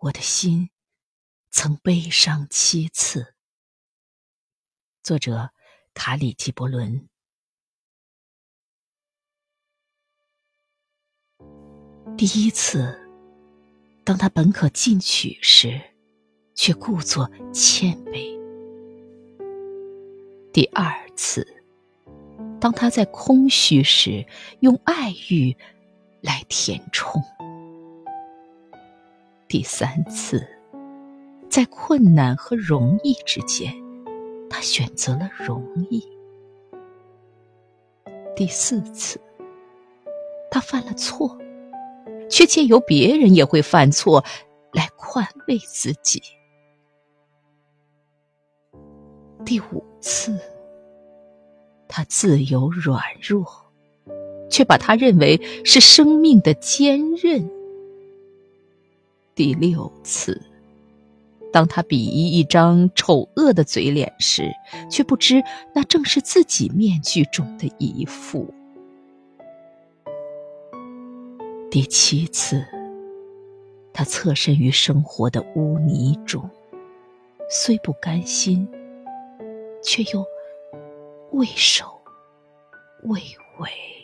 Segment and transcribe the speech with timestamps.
[0.00, 0.70] 我的心
[1.50, 3.34] 曾悲伤七次。
[5.02, 5.50] 作者
[5.92, 7.08] 卡里基伯伦。
[12.16, 12.96] 第一次，
[14.04, 15.80] 当他本可进取时，
[16.54, 18.38] 却故作谦卑；
[20.52, 21.44] 第二次，
[22.60, 24.24] 当他在空虚时，
[24.60, 25.56] 用爱欲
[26.20, 27.20] 来填充；
[29.48, 30.46] 第三次，
[31.48, 33.74] 在困难和容易之间，
[34.50, 36.02] 他选择了容易；
[38.36, 39.18] 第四次，
[40.50, 41.36] 他犯了错。
[42.30, 44.22] 却借由别人也会犯错
[44.74, 46.22] 来宽慰自己。
[49.46, 50.38] 第五次，
[51.88, 53.46] 他自由软弱，
[54.50, 57.50] 却把他认为是生命的坚韧。
[59.38, 60.42] 第六次，
[61.52, 64.50] 当他鄙夷一张丑恶的嘴脸时，
[64.90, 65.40] 却不知
[65.72, 68.52] 那正是自己面具中的一副。
[71.70, 72.66] 第七次，
[73.92, 76.50] 他侧身于生活的污泥中，
[77.48, 78.68] 虽不甘心，
[79.84, 80.26] 却又
[81.30, 81.84] 畏首
[83.04, 83.20] 畏
[83.60, 83.97] 尾。